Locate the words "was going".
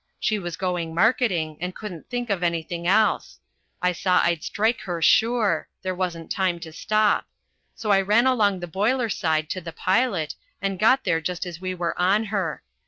0.39-0.95